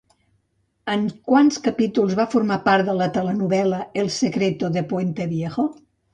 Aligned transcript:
En 0.93 1.03
quants 1.31 1.59
capítols 1.67 2.15
va 2.21 2.25
formar 2.31 2.57
part 2.65 2.89
de 2.89 2.97
la 3.03 3.09
telenovel·la 3.19 3.83
El 4.05 4.11
Secreto 4.19 4.73
de 4.79 4.87
Puente 4.95 5.31
Viejo? 5.37 5.69